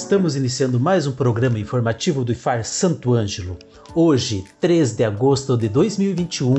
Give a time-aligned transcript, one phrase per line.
[0.00, 3.58] Estamos iniciando mais um programa informativo do IFAR Santo Ângelo.
[3.94, 6.54] Hoje, 3 de agosto de 2021.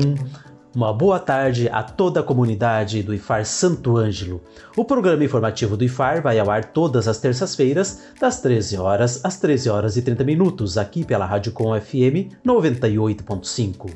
[0.74, 4.40] Uma boa tarde a toda a comunidade do IFAR Santo Ângelo.
[4.76, 9.38] O programa informativo do IFAR vai ao ar todas as terças-feiras, das 13 horas às
[9.38, 13.90] 13 horas e 30 minutos, aqui pela Rádio Com FM 98.5.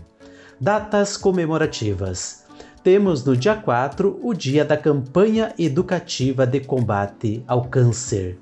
[0.60, 2.44] Datas comemorativas.
[2.82, 8.38] Temos no dia 4 o dia da campanha educativa de combate ao câncer.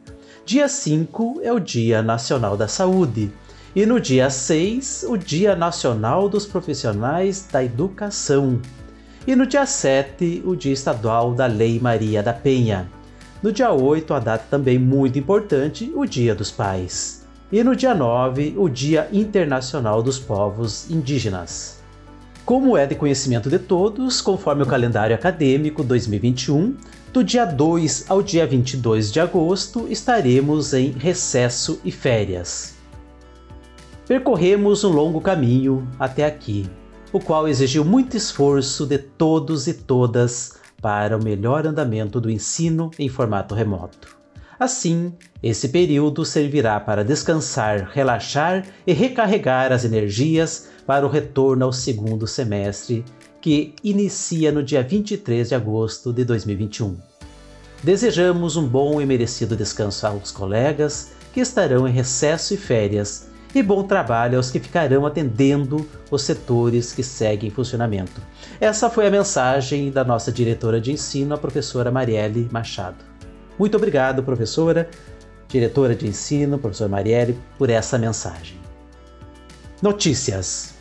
[0.46, 3.32] Dia 5 é o Dia Nacional da Saúde.
[3.74, 8.60] E no dia 6, o Dia Nacional dos Profissionais da Educação.
[9.26, 12.90] E no dia 7, o Dia Estadual da Lei Maria da Penha.
[13.42, 17.26] No dia 8, a data também muito importante, o Dia dos Pais.
[17.50, 21.82] E no dia 9, o Dia Internacional dos Povos Indígenas.
[22.44, 26.76] Como é de conhecimento de todos, conforme o calendário acadêmico 2021,
[27.14, 32.74] do dia 2 ao dia 22 de agosto estaremos em recesso e férias.
[34.04, 36.68] Percorremos um longo caminho até aqui,
[37.12, 42.90] o qual exigiu muito esforço de todos e todas para o melhor andamento do ensino
[42.98, 44.16] em formato remoto.
[44.58, 51.72] Assim, esse período servirá para descansar, relaxar e recarregar as energias para o retorno ao
[51.72, 53.04] segundo semestre
[53.44, 56.96] que inicia no dia 23 de agosto de 2021.
[57.82, 63.62] Desejamos um bom e merecido descanso aos colegas que estarão em recesso e férias e
[63.62, 68.18] bom trabalho aos que ficarão atendendo os setores que seguem em funcionamento.
[68.58, 73.04] Essa foi a mensagem da nossa diretora de ensino, a professora Marielle Machado.
[73.58, 74.88] Muito obrigado, professora,
[75.48, 78.58] diretora de ensino, professora Marielle, por essa mensagem.
[79.82, 80.73] Notícias.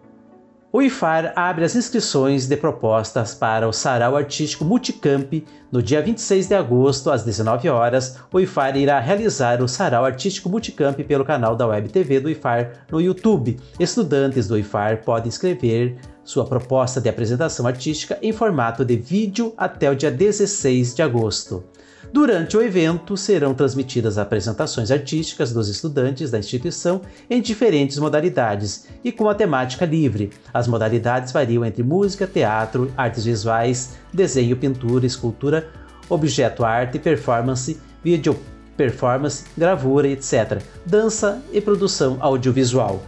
[0.70, 5.42] O IFAR abre as inscrições de propostas para o Sarau Artístico Multicamp
[5.72, 8.18] no dia 26 de agosto, às 19 horas.
[8.30, 12.84] O IFAR irá realizar o Sarau Artístico Multicamp pelo canal da Web TV do IFAR
[12.92, 13.58] no YouTube.
[13.80, 19.90] Estudantes do IFAR podem escrever sua proposta de apresentação artística em formato de vídeo até
[19.90, 21.64] o dia 16 de agosto.
[22.12, 29.12] Durante o evento, serão transmitidas apresentações artísticas dos estudantes da instituição em diferentes modalidades e
[29.12, 30.30] com a temática livre.
[30.52, 35.68] As modalidades variam entre música, teatro, artes visuais, desenho, pintura, escultura,
[36.08, 38.38] objeto arte, performance, vídeo
[38.74, 43.02] performance, gravura, etc., dança e produção audiovisual.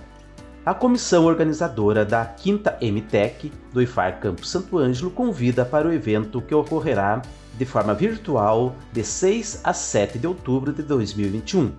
[0.66, 6.42] A comissão organizadora da quinta MTEC do IFAR Campo Santo Ângelo convida para o evento
[6.42, 7.22] que ocorrerá
[7.58, 11.72] de forma virtual de 6 a 7 de outubro de 2021.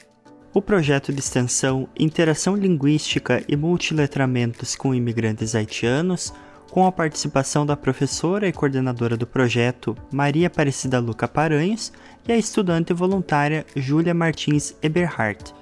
[0.55, 6.33] O projeto de extensão Interação Linguística e Multiletramentos com Imigrantes Haitianos,
[6.71, 11.93] com a participação da professora e coordenadora do projeto Maria Aparecida Luca Paranhos
[12.29, 15.53] e a estudante voluntária Júlia Martins Eberhardt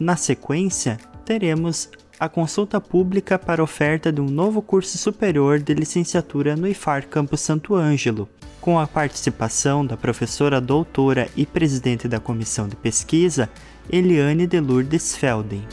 [0.00, 1.88] na sequência, teremos
[2.18, 7.40] a consulta pública para oferta de um novo curso superior de licenciatura no IFAR Campus
[7.40, 8.28] Santo Ângelo,
[8.60, 13.48] com a participação da professora doutora e presidente da comissão de pesquisa,
[13.88, 15.64] Eliane de Lourdes Felden.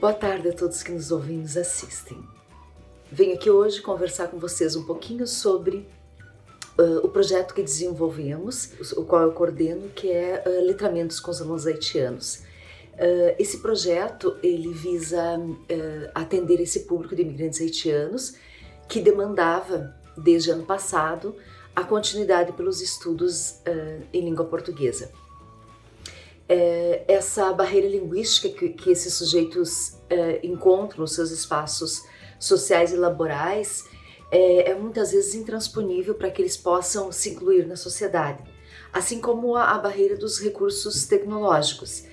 [0.00, 2.18] Boa tarde a todos que nos ouvem e nos assistem.
[3.10, 5.86] Venho aqui hoje conversar com vocês um pouquinho sobre
[6.78, 11.40] uh, o projeto que desenvolvemos, o qual eu coordeno, que é uh, Letramentos com os
[11.42, 12.36] Alunos Haitianos.
[12.94, 15.38] Uh, esse projeto ele visa
[16.14, 18.34] atender esse público de imigrantes haitianos
[18.88, 21.36] que demandava desde ano passado
[21.76, 23.60] a continuidade pelos estudos
[24.12, 25.12] em língua portuguesa.
[27.06, 29.96] essa barreira linguística que, que esses sujeitos
[30.42, 32.02] encontram nos seus espaços
[32.40, 33.84] sociais e laborais
[34.30, 38.42] é, é muitas vezes intransponível para que eles possam se incluir na sociedade,
[38.92, 42.04] assim como a, a barreira dos recursos tecnológicos.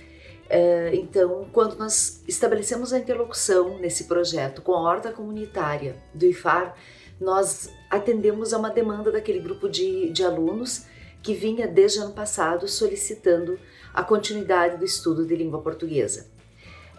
[0.48, 6.76] É, então, quando nós estabelecemos a interlocução nesse projeto com a horta comunitária do IFAR,
[7.20, 10.86] nós atendemos a uma demanda daquele grupo de, de alunos
[11.24, 13.58] que vinha desde ano passado solicitando
[13.94, 16.35] a continuidade do estudo de língua portuguesa.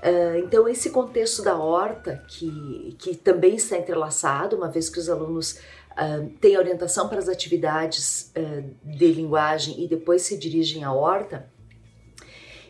[0.06, 5.08] Uh, então, esse contexto da horta, que, que também está entrelaçado, uma vez que os
[5.08, 5.58] alunos
[5.92, 11.50] uh, têm orientação para as atividades uh, de linguagem e depois se dirigem à horta,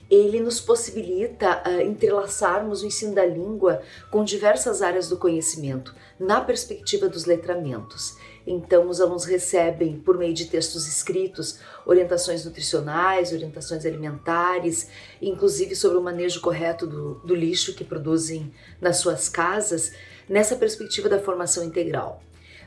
[0.09, 6.41] ele nos possibilita uh, entrelaçarmos o ensino da língua com diversas áreas do conhecimento, na
[6.41, 8.17] perspectiva dos letramentos.
[8.47, 14.89] Então, os alunos recebem, por meio de textos escritos, orientações nutricionais, orientações alimentares,
[15.21, 19.93] inclusive sobre o manejo correto do, do lixo que produzem nas suas casas,
[20.29, 22.23] nessa perspectiva da formação integral.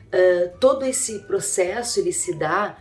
[0.08, 2.76] Uh, todo esse processo ele se dá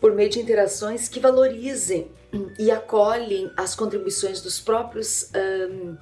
[0.00, 2.10] por meio de interações que valorizem
[2.58, 5.96] e acolhem as contribuições dos próprios um,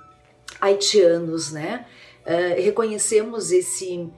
[0.60, 1.86] haitianos, né?
[2.26, 4.10] Uh, reconhecemos esse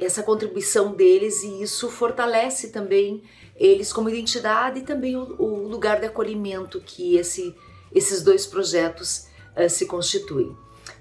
[0.00, 3.22] essa contribuição deles e isso fortalece também
[3.56, 7.54] eles como identidade e também o, o lugar de acolhimento que esse,
[7.94, 10.56] esses dois projetos uh, se constituem.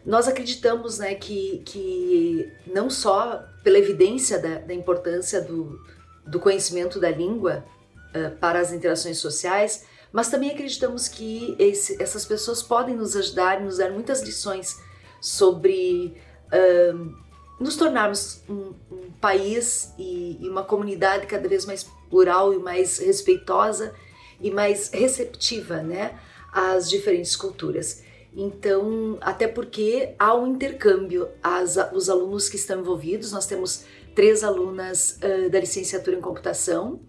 [0.05, 5.79] Nós acreditamos né, que, que não só pela evidência da, da importância do,
[6.25, 7.65] do conhecimento da língua
[8.13, 13.61] uh, para as interações sociais, mas também acreditamos que esse, essas pessoas podem nos ajudar
[13.61, 14.79] e nos dar muitas lições
[15.21, 16.15] sobre
[16.47, 17.28] uh,
[17.59, 22.99] nos tornarmos um, um país e, e, uma comunidade cada vez mais plural e mais
[22.99, 23.93] respeitosa
[24.39, 26.17] e mais receptiva, né,
[26.53, 28.01] às diferentes culturas.
[28.33, 33.83] Então, até porque há um intercâmbio, as, os alunos que estão envolvidos, nós temos
[34.15, 36.99] três alunas uh, da licenciatura em computação,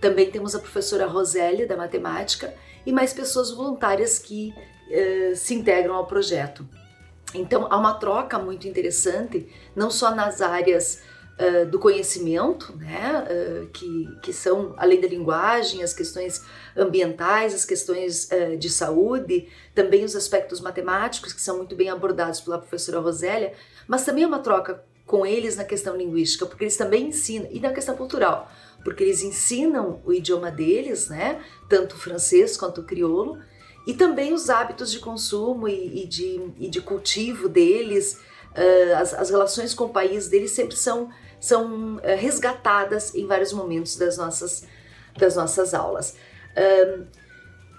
[0.00, 2.54] também temos a professora Rosélia da matemática
[2.86, 4.52] e mais pessoas voluntárias que
[4.88, 6.66] uh, se integram ao projeto.
[7.34, 11.02] Então há uma troca muito interessante, não só nas áreas
[11.38, 16.44] uh, do conhecimento, né, uh, que, que são além da linguagem, as questões
[16.76, 22.40] ambientais, as questões uh, de saúde, também os aspectos matemáticos que são muito bem abordados
[22.40, 23.52] pela professora Rosélia,
[23.86, 27.58] mas também há uma troca com eles na questão linguística, porque eles também ensinam, e
[27.58, 28.50] na questão cultural,
[28.84, 33.38] porque eles ensinam o idioma deles, né, tanto o francês quanto o crioulo,
[33.86, 38.20] e também os hábitos de consumo e, e, de, e de, cultivo deles,
[38.52, 41.10] uh, as, as, relações com o país deles sempre são,
[41.40, 44.64] são uh, resgatadas em vários momentos das nossas,
[45.18, 46.14] das nossas aulas.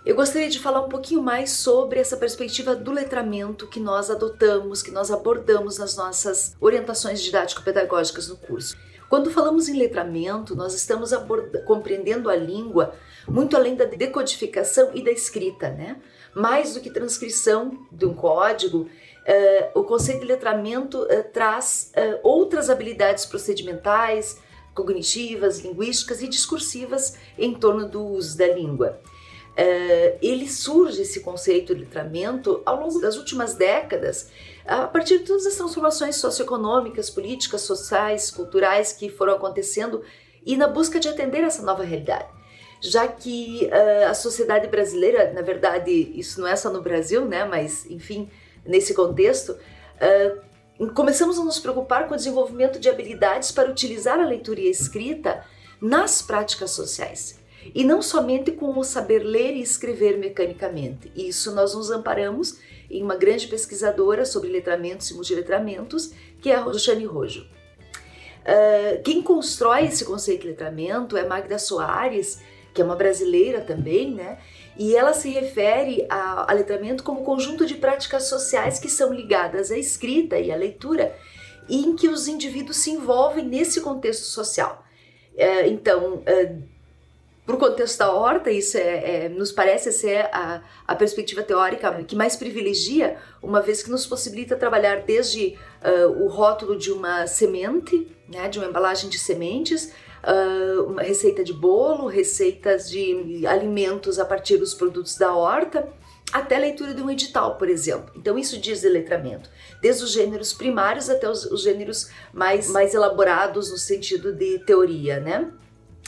[0.03, 4.81] Eu gostaria de falar um pouquinho mais sobre essa perspectiva do letramento que nós adotamos,
[4.81, 8.75] que nós abordamos nas nossas orientações didático-pedagógicas no curso.
[9.08, 11.12] Quando falamos em letramento, nós estamos
[11.65, 12.96] compreendendo a língua
[13.27, 15.97] muito além da decodificação e da escrita, né?
[16.33, 18.87] Mais do que transcrição de um código,
[19.21, 24.39] uh, o conceito de letramento uh, traz uh, outras habilidades procedimentais,
[24.73, 29.01] cognitivas, linguísticas e discursivas em torno do uso da língua.
[30.21, 34.31] ele surge esse conceito de letramento ao longo das últimas décadas
[34.65, 40.01] a partir de todas as transformações socioeconômicas, políticas, sociais, culturais que foram acontecendo
[40.45, 42.29] e na busca de atender essa nova realidade.
[42.81, 47.45] Já que uh, a sociedade brasileira, na verdade, isso não é só no Brasil, né,
[47.45, 48.27] mas enfim,
[48.65, 54.25] nesse contexto, uh, começamos a nos preocupar com o desenvolvimento de habilidades para utilizar a
[54.25, 55.45] leitura e a escrita
[55.79, 57.39] nas práticas sociais
[57.75, 61.11] e não somente com o saber ler e escrever mecanicamente.
[61.15, 62.59] Isso nós nos amparamos
[62.89, 66.11] em uma grande pesquisadora sobre letramentos e multiletramentos,
[66.41, 67.47] que é a Roxane Rojo.
[68.41, 72.41] Uh, quem constrói esse conceito de letramento é Magda Soares,
[72.73, 74.37] que é uma brasileira também, né?
[74.77, 79.77] E ela se refere ao letramento como conjunto de práticas sociais que são ligadas à
[79.77, 81.15] escrita e à leitura
[81.67, 84.85] e em que os indivíduos se envolvem nesse contexto social.
[85.33, 86.63] Uh, então, uh,
[87.45, 91.91] para o contexto da horta, isso é, é, nos parece ser a, a perspectiva teórica
[92.03, 97.25] que mais privilegia, uma vez que nos possibilita trabalhar desde uh, o rótulo de uma
[97.27, 99.91] semente, né, de uma embalagem de sementes,
[100.23, 105.87] uh, uma receita de bolo, receitas de alimentos a partir dos produtos da horta,
[106.31, 108.13] até leitura de um edital, por exemplo.
[108.15, 109.49] Então isso diz letramento,
[109.81, 115.19] desde os gêneros primários até os, os gêneros mais, mais elaborados no sentido de teoria,
[115.19, 115.51] né?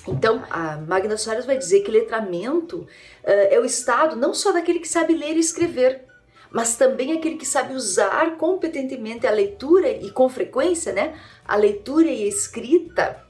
[0.06, 2.88] Então, a Magna Soares vai dizer que letramento uh,
[3.24, 6.06] é o estado não só daquele que sabe ler e escrever,
[6.52, 12.08] mas também aquele que sabe usar competentemente a leitura e com frequência, né, a leitura
[12.08, 13.24] e a escrita,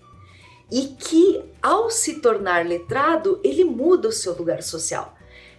[0.72, 5.15] e que ao se tornar letrado, ele muda o seu lugar social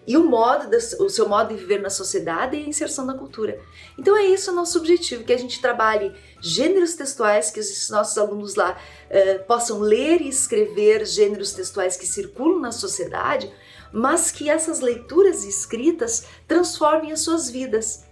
[0.07, 0.69] e o modo
[1.01, 3.59] o seu modo de viver na sociedade e a inserção na cultura.
[3.99, 8.17] Então é isso o nosso objetivo, que a gente trabalhe gêneros textuais, que os nossos
[8.19, 13.51] alunos lá uh, possam ler e escrever gêneros textuais que circulam na sociedade,
[13.93, 18.05] mas que essas leituras escritas transformem as suas vidas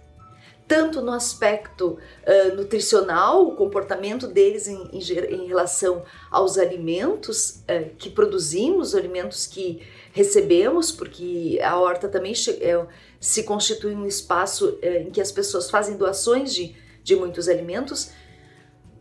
[0.73, 7.93] tanto no aspecto uh, nutricional, o comportamento deles em, em, em relação aos alimentos uh,
[7.95, 12.85] que produzimos, alimentos que recebemos, porque a horta também é,
[13.19, 18.09] se constitui um espaço é, em que as pessoas fazem doações de, de muitos alimentos,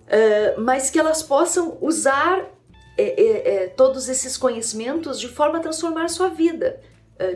[0.08, 2.50] é, mas que elas possam usar
[2.98, 6.80] é, todos esses conhecimentos de forma a transformar sua vida.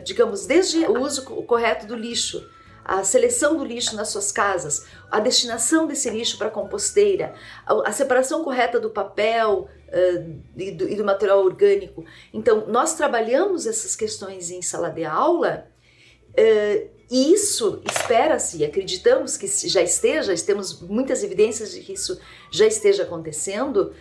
[0.03, 2.47] digamos, desde o uso correto do lixo,
[2.87, 7.33] a seleção do lixo nas suas casas, a destinação desse lixo para composteira,
[7.65, 12.05] a, a, separação correta do papel uh, e, do, e, do, material orgânico.
[12.33, 15.67] Então, nós trabalhamos essas questões em sala de aula
[16.29, 22.17] uh, e isso espera-se, acreditamos que já esteja, temos muitas evidências de que isso
[22.49, 23.93] já esteja acontecendo uh,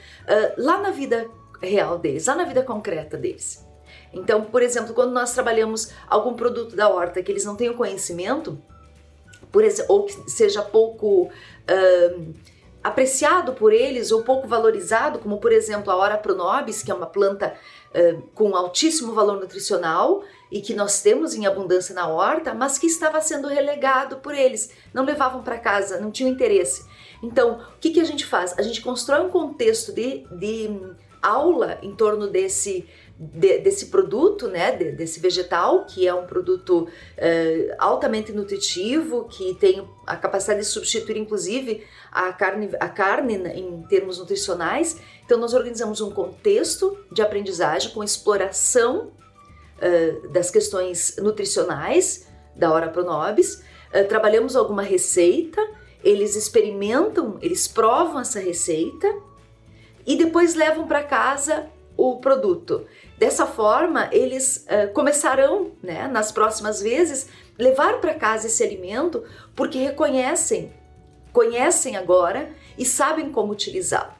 [0.56, 1.28] lá na vida
[1.60, 3.66] real deles, lá na vida concreta deles.
[4.12, 7.74] Então, por exemplo, quando nós trabalhamos algum produto da horta que eles não têm o
[7.74, 8.62] conhecimento,
[9.56, 12.34] por ou que seja pouco uh,
[12.84, 17.06] apreciado por eles ou pouco valorizado, como por exemplo a Ora pronobis, que é uma
[17.06, 17.54] planta
[17.94, 20.22] uh, com altíssimo valor nutricional
[20.52, 24.70] e que nós temos em abundância na horta, mas que estava sendo relegado por eles,
[24.92, 26.84] não levavam para casa, não tinham interesse.
[27.22, 28.54] Então, o que, que a gente faz?
[28.58, 32.86] A gente constrói um contexto de, de aula em torno desse
[33.18, 39.54] de, desse produto, né, de, desse vegetal, que é um produto uh, altamente nutritivo, que
[39.54, 41.82] tem a capacidade de substituir, inclusive,
[42.12, 45.00] a carne, a carne em termos nutricionais.
[45.24, 49.12] Então, nós organizamos um contexto de aprendizagem com exploração
[49.78, 53.62] uh, das questões nutricionais da Hora Pronobis.
[53.94, 55.66] Uh, trabalhamos alguma receita,
[56.04, 59.10] eles experimentam, eles provam essa receita
[60.06, 61.66] e depois levam para casa
[61.96, 62.86] o produto.
[63.18, 69.24] Dessa forma, eles uh, começarão, né, nas próximas vezes, levar para casa esse alimento
[69.54, 70.72] porque reconhecem,
[71.32, 74.12] conhecem agora e sabem como utilizá-lo.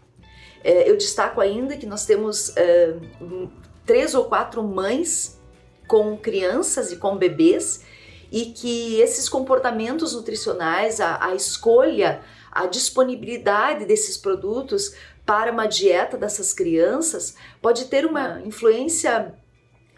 [0.65, 3.51] Uh, eu destaco ainda que nós temos uh,
[3.85, 5.41] três ou quatro mães
[5.87, 7.85] com crianças e com bebês
[8.33, 14.95] e que esses comportamentos nutricionais, a, a escolha, a disponibilidade desses produtos
[15.27, 19.35] para uma dieta dessas crianças pode ter uma influência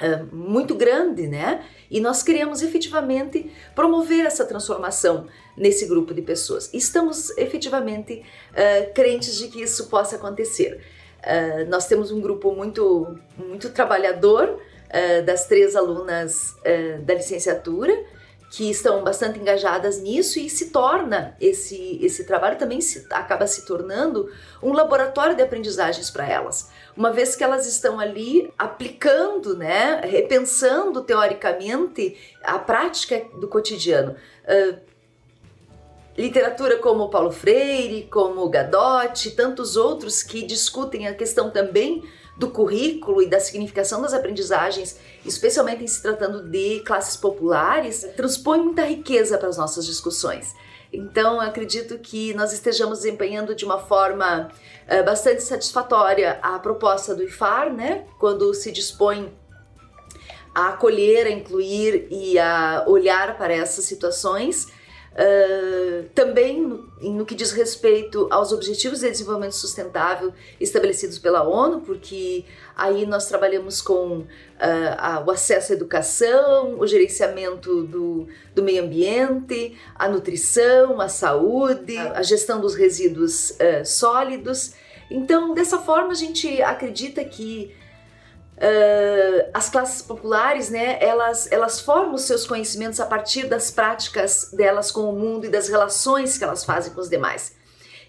[0.00, 1.64] uh, muito grande, né?
[1.90, 6.72] E nós queremos efetivamente promover essa transformação nesse grupo de pessoas.
[6.72, 10.80] Estamos efetivamente uh, crentes de que isso possa acontecer.
[11.18, 14.60] Uh, nós temos um grupo muito, muito trabalhador
[15.26, 16.56] das três alunas
[17.04, 17.92] da licenciatura
[18.50, 23.66] que estão bastante engajadas nisso e se torna esse esse trabalho também se, acaba se
[23.66, 24.30] tornando
[24.62, 31.02] um laboratório de aprendizagens para elas, uma vez que elas estão ali aplicando, né, repensando
[31.02, 34.16] teoricamente a prática do cotidiano.
[34.44, 34.88] Uh,
[36.16, 42.02] literatura como Paulo Freire, como Gadotti, tantos outros que discutem a questão também
[42.38, 48.60] do currículo e da significação das aprendizagens, especialmente em se tratando de classes populares, transpõe
[48.60, 50.54] muita riqueza para as nossas discussões.
[50.92, 54.48] Então, acredito que nós estejamos desempenhando de uma forma
[54.86, 58.06] uh, bastante satisfatória a proposta do IFAR, né?
[58.18, 59.30] Quando se dispõe
[60.54, 64.68] a acolher, a incluir e a olhar para essas situações
[65.18, 71.80] Uh, também no, no, que diz respeito aos Objetivos de Desenvolvimento Sustentável estabelecidos pela ONU,
[71.80, 72.44] porque
[72.76, 74.26] aí nós trabalhamos com uh,
[74.96, 81.98] a, o acesso à educação, o gerenciamento do, do, meio ambiente, a nutrição, a saúde,
[81.98, 84.74] a gestão dos resíduos uh, sólidos.
[85.10, 87.74] Então, dessa forma, a gente acredita que
[88.58, 94.50] Uh, as classes populares, né, elas, elas formam os seus conhecimentos a partir das práticas
[94.52, 97.54] delas com o mundo e das relações que elas fazem com os demais.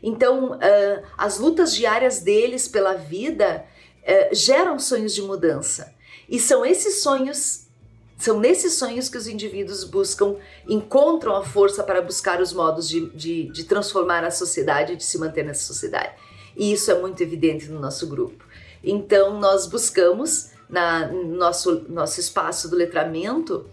[0.01, 3.63] Então, uh, as lutas diárias deles pela vida
[4.01, 5.93] uh, geram sonhos de mudança.
[6.27, 7.67] E são esses sonhos,
[8.17, 10.35] são nesses sonhos que os indivíduos buscam,
[10.67, 15.19] encontram a força para buscar os modos de, de, de transformar a sociedade, de se
[15.19, 16.13] manter nessa sociedade.
[16.57, 18.48] E isso é muito evidente no nosso grupo.
[18.83, 23.65] Então, nós buscamos, na, no nosso, nosso espaço do letramento,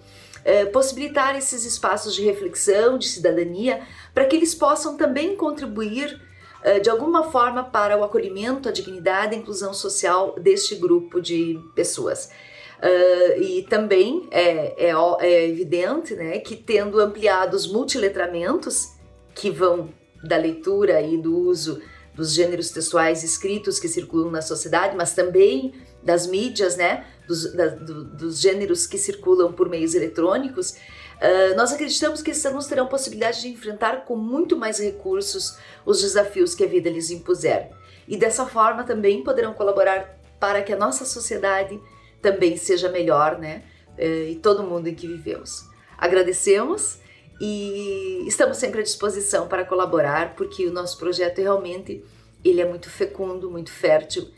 [0.45, 3.83] eh, possibilitar esses espaços de reflexão, de cidadania,
[4.15, 6.21] para que eles possam também contribuir
[6.63, 11.21] eh, de alguma forma para o acolhimento, a dignidade e a inclusão social deste grupo
[11.21, 12.31] de pessoas.
[12.77, 18.93] Uh, e também é, é, é, evidente né, que, tendo ampliado os multiletramentos,
[19.35, 19.89] que vão
[20.23, 21.81] da leitura e do uso
[22.17, 27.67] dos gêneros textuais escritos que circulam na sociedade, mas também das mídias, né, dos, da,
[27.67, 32.87] do, dos gêneros que circulam por meios eletrônicos, uh, nós acreditamos que esses alunos terão
[32.87, 37.71] possibilidade de enfrentar com muito mais recursos os desafios que a vida lhes impuser.
[38.09, 41.79] E dessa forma também poderão colaborar para que a nossa sociedade
[42.23, 43.63] também seja melhor, né,
[43.99, 45.67] uh, e todo mundo em que vivemos.
[45.99, 46.99] Agradecemos
[47.41, 52.05] e estamos sempre à disposição para colaborar, porque o nosso projeto realmente
[52.45, 54.29] ele é muito fecundo, muito fértil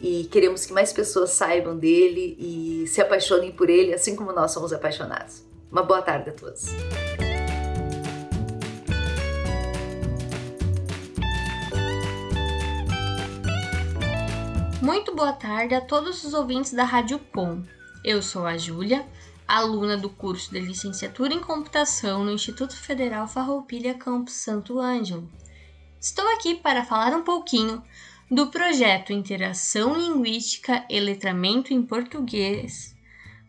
[0.00, 4.52] e queremos que mais pessoas saibam dele e se apaixonem por ele, assim como nós
[4.52, 5.42] somos apaixonados.
[5.70, 6.66] Uma boa tarde a todos.
[14.82, 17.62] Muito boa tarde a todos os ouvintes da Rádio Com.
[18.04, 19.06] Eu sou a Júlia
[19.46, 25.30] aluna do curso de licenciatura em computação no Instituto Federal Farroupilha Campus Santo Ângelo.
[26.00, 27.82] Estou aqui para falar um pouquinho
[28.30, 32.94] do projeto Interação Linguística e Letramento em Português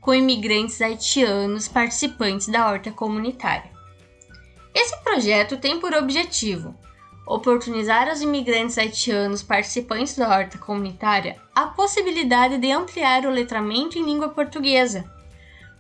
[0.01, 3.71] com imigrantes haitianos participantes da horta comunitária.
[4.73, 6.75] Esse projeto tem por objetivo
[7.25, 14.05] oportunizar aos imigrantes haitianos participantes da horta comunitária a possibilidade de ampliar o letramento em
[14.05, 15.14] língua portuguesa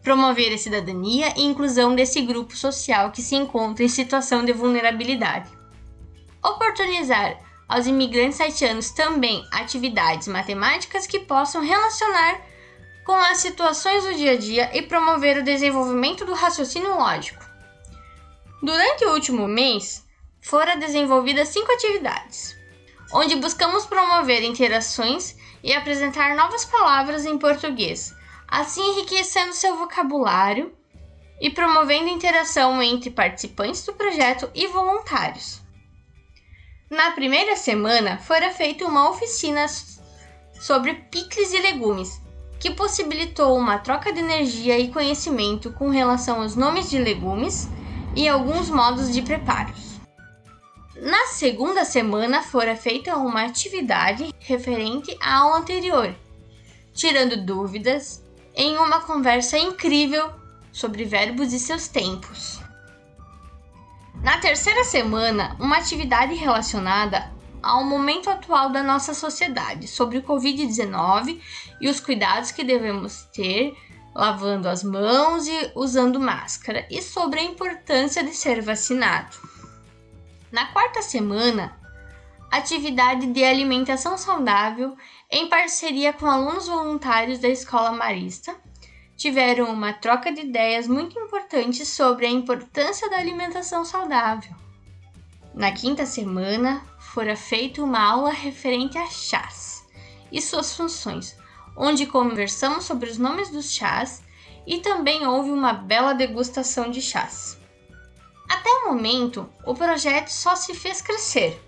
[0.05, 5.49] promover a cidadania e inclusão desse grupo social que se encontra em situação de vulnerabilidade.
[6.43, 12.39] Oportunizar aos imigrantes haitianos também atividades matemáticas que possam relacionar
[13.03, 17.43] com as situações do dia a dia e promover o desenvolvimento do raciocínio lógico.
[18.61, 20.05] Durante o último mês,
[20.39, 22.55] foram desenvolvidas cinco atividades,
[23.11, 28.14] onde buscamos promover interações e apresentar novas palavras em português
[28.55, 30.73] assim enriquecendo seu vocabulário
[31.41, 35.61] e promovendo interação entre participantes do projeto e voluntários.
[36.89, 39.65] Na primeira semana, fora feita uma oficina
[40.53, 42.21] sobre picles e legumes,
[42.57, 47.67] que possibilitou uma troca de energia e conhecimento com relação aos nomes de legumes
[48.15, 49.99] e alguns modos de preparos.
[50.95, 56.15] Na segunda semana, fora feita uma atividade referente à aula anterior,
[56.93, 58.23] tirando dúvidas
[58.55, 60.31] em uma conversa incrível
[60.71, 62.61] sobre verbos e seus tempos.
[64.23, 71.41] Na terceira semana, uma atividade relacionada ao momento atual da nossa sociedade sobre o Covid-19
[71.81, 73.75] e os cuidados que devemos ter
[74.15, 79.35] lavando as mãos e usando máscara, e sobre a importância de ser vacinado.
[80.49, 81.77] Na quarta semana,
[82.49, 84.95] atividade de alimentação saudável
[85.29, 88.55] em parceria com alunos voluntários da Escola Marista,
[89.15, 94.53] tiveram uma troca de ideias muito importante sobre a importância da alimentação saudável.
[95.53, 99.85] Na quinta semana, fora feita uma aula referente a chás
[100.31, 101.35] e suas funções,
[101.77, 104.21] onde conversamos sobre os nomes dos chás
[104.67, 107.57] e também houve uma bela degustação de chás.
[108.49, 111.59] Até o momento, o projeto só se fez crescer.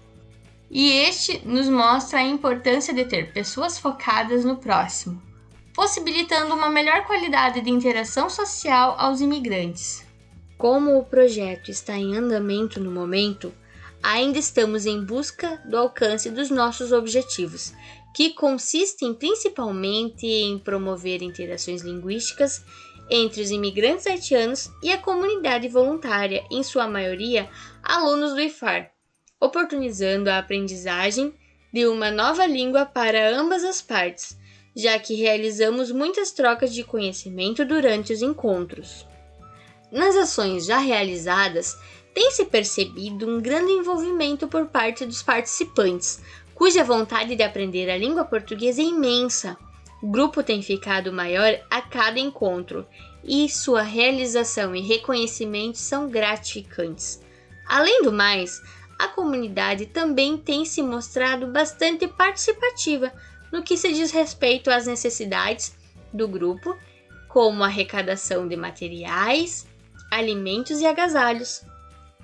[0.70, 5.22] E este nos mostra a importância de ter pessoas focadas no próximo,
[5.74, 10.06] possibilitando uma melhor qualidade de interação social aos imigrantes.
[10.58, 13.54] Como o projeto está em andamento no momento,
[14.04, 17.74] ainda estamos em busca do alcance dos nossos objetivos,
[18.16, 22.64] que consistem principalmente em promover interações linguísticas
[23.10, 27.50] entre os imigrantes haitianos e a comunidade voluntária, em sua maioria
[27.84, 28.92] alunos do IFAR,
[29.40, 31.34] oportunizando a aprendizagem
[31.72, 34.38] de uma nova língua para ambas as partes,
[34.76, 39.06] já que realizamos muitas trocas de conhecimento durante os encontros.
[39.92, 41.78] Nas ações já realizadas,
[42.14, 46.20] tem-se percebido um grande envolvimento por parte dos participantes,
[46.54, 49.56] cuja vontade de aprender a língua portuguesa é imensa.
[50.02, 52.88] O grupo tem ficado maior a cada encontro
[53.24, 57.22] e sua realização e reconhecimento são gratificantes.
[57.68, 58.62] Além do mais,
[58.98, 63.12] a comunidade também tem se mostrado bastante participativa
[63.52, 65.76] no que se diz respeito às necessidades
[66.12, 66.76] do grupo,
[67.28, 69.68] como arrecadação de materiais,
[70.12, 71.62] alimentos e agasalhos.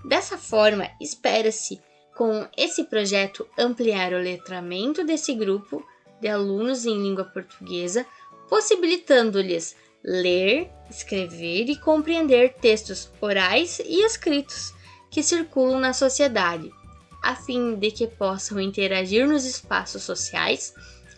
[0.04, 1.82] Dessa forma, espera-se,
[2.16, 5.86] com esse projeto, ampliar o letramento desse grupo
[6.20, 8.06] de alunos em língua portuguesa,
[8.50, 14.74] possibilitando-lhes ler, escrever e compreender textos orais e escritos
[15.14, 16.74] que circulam na sociedade,
[17.22, 20.74] a fim de que possam interagir nos espaços sociais,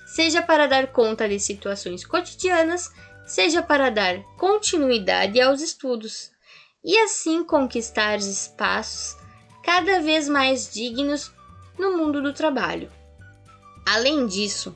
[0.06, 2.92] seja para dar conta de situações cotidianas,
[3.26, 6.30] seja para dar continuidade aos estudos,
[6.84, 9.16] e assim conquistar espaços
[9.64, 11.32] cada vez mais dignos
[11.80, 12.92] no mundo do trabalho.
[13.88, 14.76] Além disso,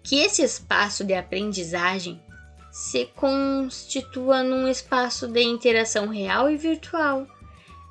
[0.00, 2.22] que esse espaço de aprendizagem
[2.70, 7.26] se constitua num espaço de interação real e virtual,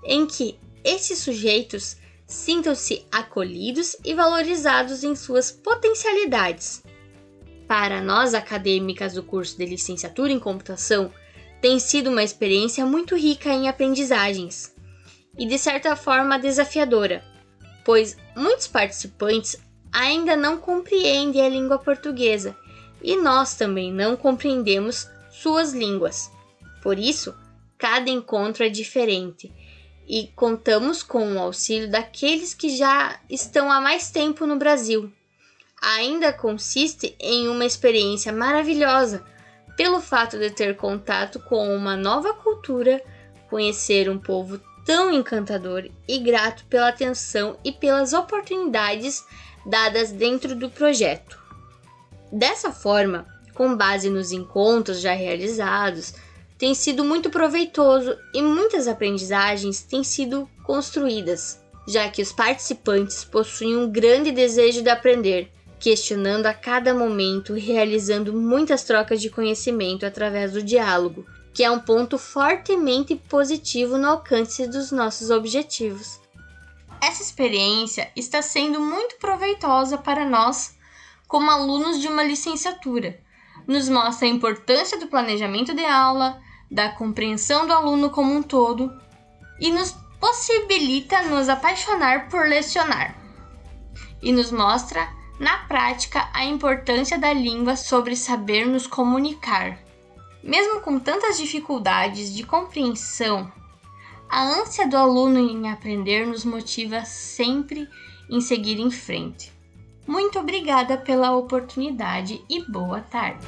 [0.06, 6.84] em que esses sujeitos sintam-se acolhidos e valorizados em suas potencialidades.
[7.68, 11.12] Para nós acadêmicas do curso de licenciatura em computação,
[11.62, 14.76] tem sido uma experiência muito rica em aprendizagens
[15.38, 17.24] e de certa forma desafiadora,
[17.86, 19.58] pois muitos participantes
[19.92, 22.56] ainda não compreendem a língua portuguesa
[23.02, 26.30] e nós também não compreendemos suas línguas.
[26.82, 27.34] Por isso,
[27.78, 29.52] cada encontro é diferente
[30.08, 35.12] e contamos com o auxílio daqueles que já estão há mais tempo no Brasil.
[35.82, 39.24] Ainda consiste em uma experiência maravilhosa
[39.76, 43.02] pelo fato de ter contato com uma nova cultura,
[43.50, 49.24] conhecer um povo tão encantador e grato pela atenção e pelas oportunidades
[49.66, 51.42] dadas dentro do projeto.
[52.32, 56.14] Dessa forma, com base nos encontros já realizados,
[56.58, 63.76] tem sido muito proveitoso e muitas aprendizagens têm sido construídas, já que os participantes possuem
[63.76, 70.06] um grande desejo de aprender, questionando a cada momento e realizando muitas trocas de conhecimento
[70.06, 76.20] através do diálogo, que é um ponto fortemente positivo no alcance dos nossos objetivos.
[77.02, 80.76] Essa experiência está sendo muito proveitosa para nós
[81.28, 83.20] como alunos de uma licenciatura.
[83.68, 88.92] Nos mostra a importância do planejamento de aula, da compreensão do aluno como um todo
[89.60, 93.16] e nos possibilita nos apaixonar por lecionar.
[94.22, 95.08] E nos mostra,
[95.40, 99.80] na prática, a importância da língua sobre saber nos comunicar.
[100.44, 103.52] Mesmo com tantas dificuldades de compreensão,
[104.30, 107.88] a ânsia do aluno em aprender nos motiva sempre
[108.30, 109.53] em seguir em frente.
[110.06, 113.46] Muito obrigada pela oportunidade e boa tarde.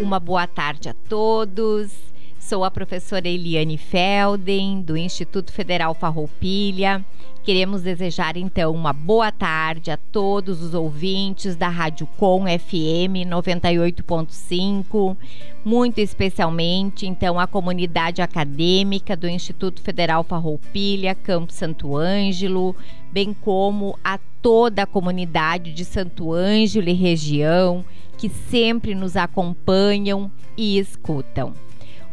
[0.00, 2.09] Uma boa tarde a todos.
[2.50, 7.06] Sou a professora Eliane Felden, do Instituto Federal Farroupilha.
[7.44, 15.16] Queremos desejar então uma boa tarde a todos os ouvintes da Rádio Com FM 98.5,
[15.64, 22.74] muito especialmente então a comunidade acadêmica do Instituto Federal Farroupilha, Campo Santo Ângelo,
[23.12, 27.84] bem como a toda a comunidade de Santo Ângelo e região
[28.18, 31.54] que sempre nos acompanham e escutam.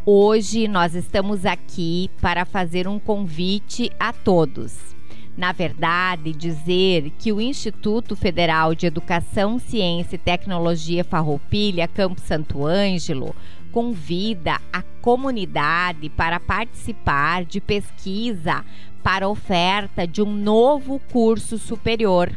[0.10, 4.96] Hoje nós estamos aqui para fazer um convite a todos
[5.38, 12.66] na verdade, dizer que o Instituto Federal de Educação, Ciência e Tecnologia Farroupilha, Campo Santo
[12.66, 13.36] Ângelo,
[13.72, 18.66] convida a comunidade para participar de pesquisa
[19.04, 22.32] para oferta de um novo curso superior.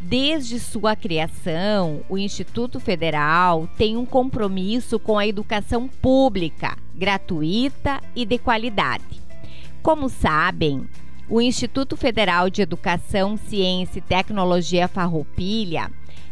[0.00, 8.24] Desde sua criação, o Instituto Federal tem um compromisso com a educação pública, gratuita e
[8.24, 9.20] de qualidade.
[9.82, 10.88] Como sabem,
[11.28, 15.90] o Instituto Federal de Educação, Ciência e Tecnologia Farroupilha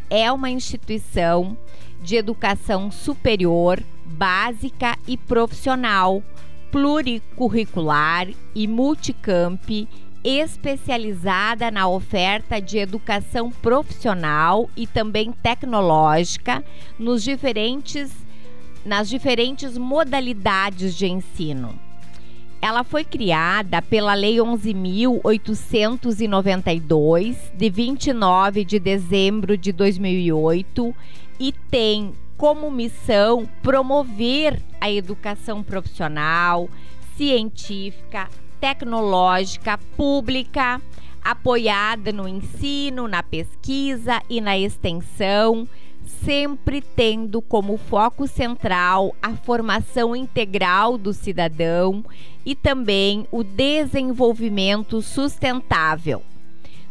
[0.09, 1.57] é uma instituição
[2.01, 6.23] de educação superior, básica e profissional,
[6.71, 9.89] pluricurricular e multicamp
[10.29, 16.65] especializada na oferta de educação profissional e também tecnológica
[16.99, 18.11] nos diferentes,
[18.85, 21.79] nas diferentes modalidades de ensino.
[22.61, 30.93] Ela foi criada pela Lei 11.892, de 29 de dezembro de 2008,
[31.39, 36.69] e tem como missão promover a educação profissional,
[37.17, 38.29] científica,
[38.61, 40.81] tecnológica pública,
[41.23, 45.69] apoiada no ensino, na pesquisa e na extensão,
[46.25, 52.05] sempre tendo como foco central a formação integral do cidadão
[52.45, 56.23] e também o desenvolvimento sustentável.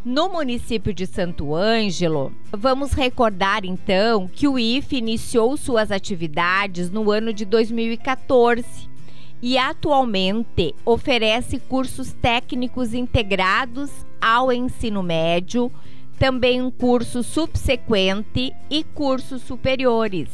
[0.04, 7.10] No município de Santo Ângelo, vamos recordar então que o IFE iniciou suas atividades no
[7.10, 8.94] ano de 2014
[9.41, 15.71] e atualmente oferece cursos técnicos integrados ao ensino médio,
[16.17, 20.30] também um curso subsequente e cursos superiores.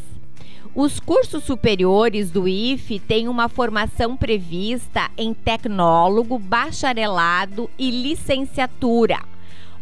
[0.74, 9.20] Os cursos superiores do IFE têm uma formação prevista em tecnólogo, bacharelado e licenciatura.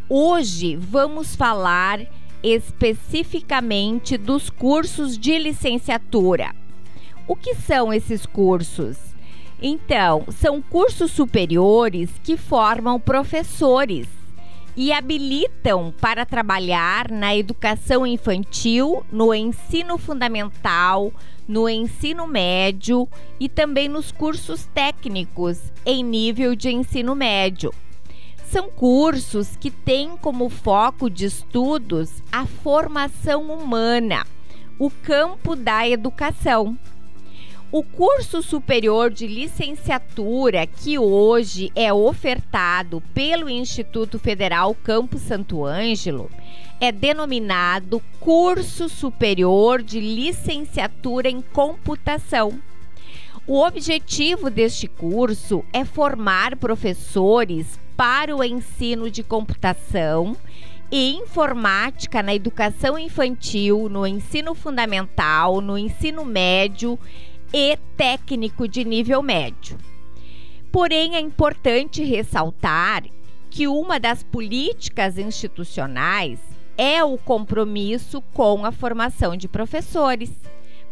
[0.10, 2.00] Hoje vamos falar
[2.42, 6.56] especificamente dos cursos de licenciatura.
[7.28, 9.09] O que são esses cursos?
[9.62, 14.08] Então, são cursos superiores que formam professores
[14.76, 21.12] e habilitam para trabalhar na educação infantil, no ensino fundamental,
[21.45, 23.06] no ensino médio
[23.38, 27.74] e também nos cursos técnicos em nível de ensino médio.
[28.45, 34.26] São cursos que têm como foco de estudos a formação humana,
[34.80, 36.78] o campo da educação.
[37.72, 46.32] O curso superior de licenciatura que hoje é ofertado pelo Instituto Federal Campo Santo Ângelo
[46.82, 52.60] é denominado Curso Superior de Licenciatura em Computação.
[53.46, 60.36] O objetivo deste curso é formar professores para o ensino de computação
[60.92, 66.98] e informática na educação infantil, no ensino fundamental, no ensino médio
[67.54, 69.78] e técnico de nível médio.
[70.72, 73.04] Porém, é importante ressaltar
[73.50, 76.40] que uma das políticas institucionais
[76.78, 80.32] é o compromisso com a formação de professores.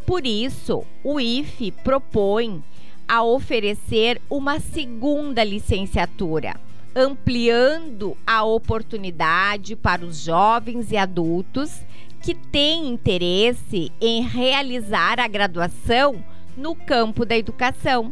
[0.06, 2.63] Por isso, o IFE propõe
[3.08, 6.60] a oferecer uma segunda licenciatura,
[6.96, 11.82] ampliando a oportunidade para os jovens e adultos
[12.22, 16.22] que têm interesse em realizar a graduação
[16.58, 18.12] no campo da educação.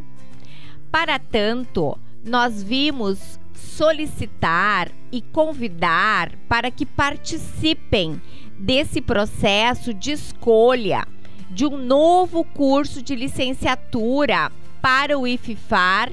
[0.92, 8.22] Para tanto, nós vimos solicitar e convidar para que participem
[8.58, 11.06] desse processo de escolha
[11.50, 16.12] de um novo curso de licenciatura para o IFIFAR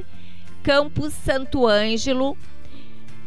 [0.63, 2.37] Campus Santo Ângelo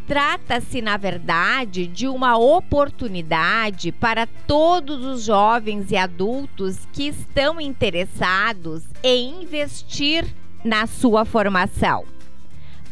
[0.07, 8.83] Trata-se, na verdade, de uma oportunidade para todos os jovens e adultos que estão interessados
[9.03, 10.25] em investir
[10.63, 12.05] na sua formação.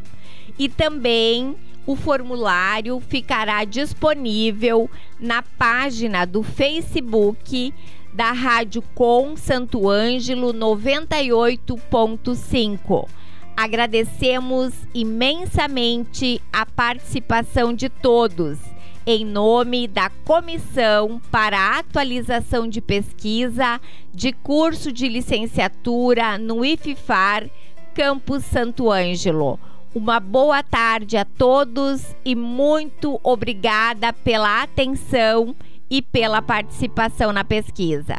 [0.56, 1.56] E também
[1.87, 7.74] o formulário ficará disponível na página do Facebook
[8.12, 13.08] da Rádio Com Santo Ângelo 98.5.
[13.56, 18.58] Agradecemos imensamente a participação de todos,
[19.06, 23.80] em nome da Comissão para Atualização de Pesquisa
[24.12, 27.48] de Curso de Licenciatura no IFIFAR,
[27.94, 29.58] Campus Santo Ângelo.
[29.94, 35.54] Uma boa tarde a todos e muito obrigada pela atenção
[35.88, 38.18] e pela participação na pesquisa.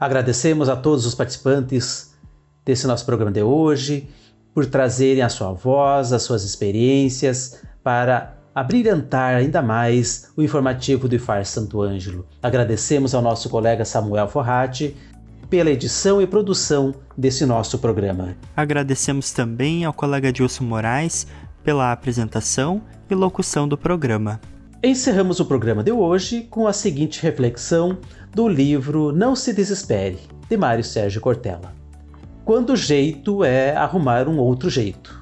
[0.00, 2.14] Agradecemos a todos os participantes
[2.64, 4.08] desse nosso programa de hoje
[4.54, 11.14] por trazerem a sua voz, as suas experiências para abrilhantar ainda mais o informativo do
[11.14, 12.26] IFAR Santo Ângelo.
[12.42, 14.96] Agradecemos ao nosso colega Samuel Forratti
[15.50, 18.34] pela edição e produção desse nosso programa.
[18.56, 21.26] Agradecemos também ao colega Dilson Moraes
[21.62, 24.40] pela apresentação e locução do programa.
[24.82, 27.98] Encerramos o programa de hoje com a seguinte reflexão
[28.34, 31.74] do livro Não Se Desespere, de Mário Sérgio Cortella.
[32.46, 35.20] Quando o jeito é arrumar um outro jeito.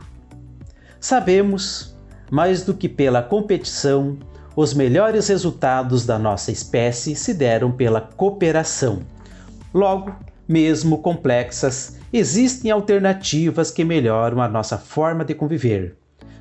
[1.00, 1.92] Sabemos,
[2.30, 4.16] mais do que pela competição,
[4.54, 9.00] os melhores resultados da nossa espécie se deram pela cooperação.
[9.74, 10.14] Logo,
[10.46, 15.96] mesmo complexas, existem alternativas que melhoram a nossa forma de conviver.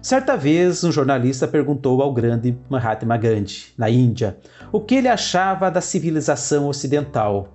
[0.07, 4.37] Certa vez, um jornalista perguntou ao grande Mahatma Gandhi, na Índia,
[4.71, 7.49] o que ele achava da civilização ocidental.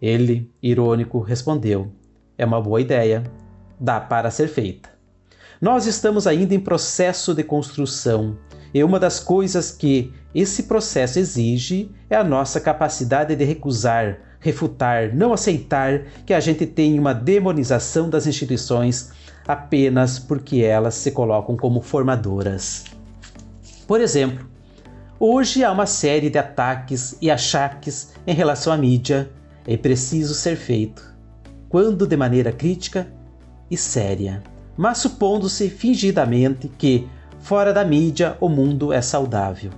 [0.00, 1.92] Ele, irônico, respondeu:
[2.38, 3.22] É uma boa ideia,
[3.78, 4.88] dá para ser feita.
[5.60, 8.38] Nós estamos ainda em processo de construção,
[8.72, 15.14] e uma das coisas que esse processo exige é a nossa capacidade de recusar, refutar,
[15.14, 19.12] não aceitar que a gente tenha uma demonização das instituições
[19.46, 22.84] apenas porque elas se colocam como formadoras.
[23.86, 24.46] Por exemplo,
[25.18, 29.30] hoje há uma série de ataques e achaques em relação à mídia.
[29.66, 31.14] É preciso ser feito,
[31.68, 33.06] quando de maneira crítica
[33.70, 34.42] e séria,
[34.76, 37.08] mas supondo-se fingidamente que,
[37.40, 39.70] fora da mídia, o mundo é saudável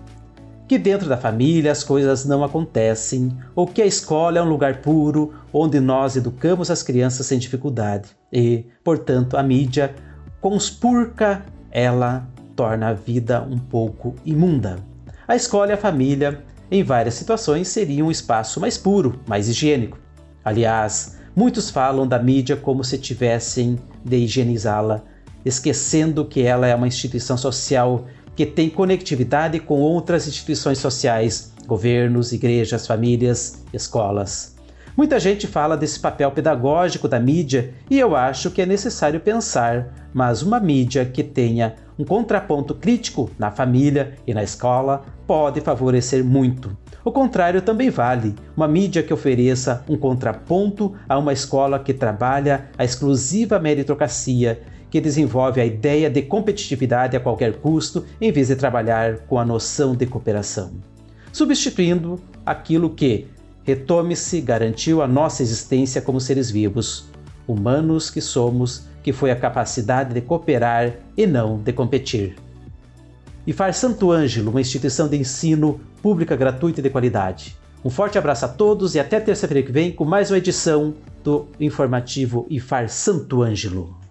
[0.66, 4.81] que dentro da família as coisas não acontecem, ou que a escola é um lugar
[4.81, 9.94] puro onde nós educamos as crianças sem dificuldade e, portanto, a mídia
[10.40, 14.77] conspurca ela torna a vida um pouco imunda.
[15.27, 19.99] A escola e a família, em várias situações, seriam um espaço mais puro, mais higiênico.
[20.44, 25.03] Aliás, muitos falam da mídia como se tivessem de higienizá-la,
[25.44, 32.33] esquecendo que ela é uma instituição social que tem conectividade com outras instituições sociais, governos,
[32.33, 34.54] igrejas, famílias, escolas.
[34.97, 39.93] Muita gente fala desse papel pedagógico da mídia e eu acho que é necessário pensar,
[40.13, 46.25] mas uma mídia que tenha um contraponto crítico na família e na escola pode favorecer
[46.25, 46.77] muito.
[47.05, 48.37] O contrário também vale.
[48.57, 55.01] Uma mídia que ofereça um contraponto a uma escola que trabalha a exclusiva meritocracia que
[55.01, 59.97] desenvolve a ideia de competitividade a qualquer custo em vez de trabalhar com a noção
[59.97, 60.71] de cooperação,
[61.33, 63.27] substituindo aquilo que,
[63.64, 67.09] retome-se, garantiu a nossa existência como seres vivos,
[67.48, 72.37] humanos que somos, que foi a capacidade de cooperar e não de competir.
[73.46, 77.57] E faz Santo Ângelo, uma instituição de ensino pública gratuita e de qualidade.
[77.85, 81.48] Um forte abraço a todos e até terça-feira que vem com mais uma edição do
[81.61, 84.04] informativo IFAR Santo Ângelo.